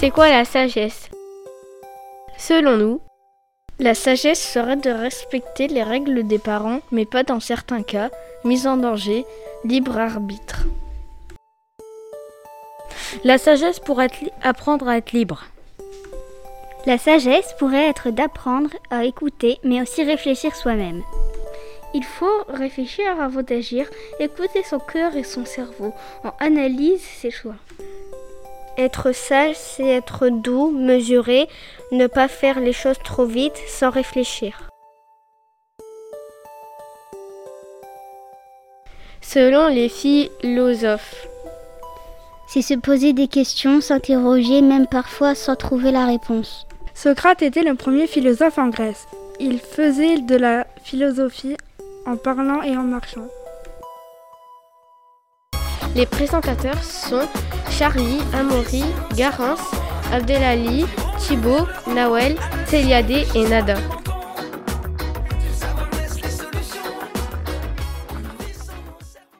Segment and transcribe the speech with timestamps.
[0.00, 1.10] C'est quoi la sagesse?
[2.36, 3.00] Selon nous,
[3.80, 8.08] la sagesse serait de respecter les règles des parents, mais pas dans certains cas,
[8.44, 9.24] mise en danger,
[9.64, 10.66] libre arbitre.
[13.24, 14.10] La sagesse pourrait
[14.40, 15.46] apprendre à être libre.
[16.86, 21.02] La sagesse pourrait être d'apprendre à écouter, mais aussi réfléchir soi-même.
[21.92, 23.88] Il faut réfléchir avant d'agir,
[24.20, 25.92] écouter son cœur et son cerveau.
[26.22, 27.56] On analyse ses choix.
[28.78, 31.48] Être sage, c'est être doux, mesuré,
[31.90, 34.70] ne pas faire les choses trop vite sans réfléchir.
[39.20, 41.26] Selon les philosophes,
[42.46, 46.68] c'est se poser des questions, s'interroger, même parfois sans trouver la réponse.
[46.94, 49.08] Socrate était le premier philosophe en Grèce.
[49.40, 51.56] Il faisait de la philosophie
[52.06, 53.26] en parlant et en marchant.
[55.98, 57.26] Les présentateurs sont
[57.72, 58.84] Charlie, Amaury,
[59.16, 59.58] Garance,
[60.12, 60.86] Abdelali,
[61.18, 63.74] Thibaut, Nawel, Céliade et Nada.